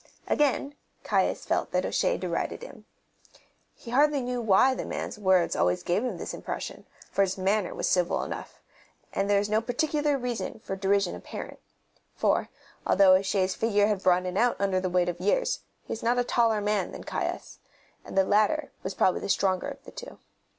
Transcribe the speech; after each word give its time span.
Again 0.27 0.73
Caius 1.03 1.45
felt 1.45 1.69
that 1.69 1.85
O'Shea 1.85 2.17
derided 2.17 2.63
him. 2.63 2.85
He 3.75 3.91
hardly 3.91 4.19
knew 4.21 4.41
why 4.41 4.73
the 4.73 4.83
man's 4.83 5.19
words 5.19 5.55
always 5.55 5.83
gave 5.83 6.03
him 6.03 6.17
this 6.17 6.33
impression, 6.33 6.87
for 7.11 7.21
his 7.21 7.37
manner 7.37 7.75
was 7.75 7.87
civil 7.87 8.23
enough, 8.23 8.59
and 9.13 9.29
there 9.29 9.37
was 9.37 9.47
no 9.47 9.61
particular 9.61 10.17
reason 10.17 10.59
for 10.63 10.75
derision 10.75 11.13
apparent; 11.15 11.59
for, 12.15 12.49
although 12.83 13.13
O'Shea's 13.13 13.53
figure 13.53 13.85
had 13.85 14.01
broadened 14.01 14.39
out 14.39 14.55
under 14.57 14.79
the 14.79 14.89
weight 14.89 15.07
of 15.07 15.19
years, 15.21 15.59
he 15.83 15.91
was 15.91 16.01
not 16.01 16.17
a 16.17 16.23
taller 16.23 16.61
man 16.61 16.93
than 16.93 17.03
Caius, 17.03 17.59
and 18.03 18.17
the 18.17 18.23
latter 18.23 18.71
was 18.81 18.95
probably 18.95 19.21
the 19.21 19.29
stronger 19.29 19.67
of 19.67 19.83
the 19.83 19.91
two. 19.91 20.17